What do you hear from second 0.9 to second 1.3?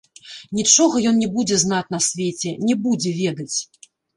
ён не